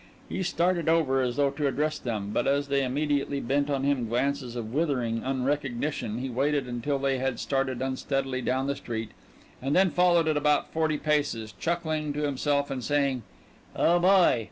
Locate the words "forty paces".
10.73-11.51